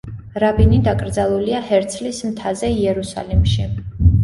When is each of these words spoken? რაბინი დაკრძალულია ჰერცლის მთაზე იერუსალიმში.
რაბინი 0.43 0.79
დაკრძალულია 0.87 1.61
ჰერცლის 1.69 2.23
მთაზე 2.31 2.73
იერუსალიმში. 2.81 3.71